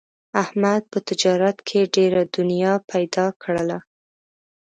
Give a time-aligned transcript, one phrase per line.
[0.43, 3.79] احمد په تجارت کې ډېره دنیا پیدا کړله.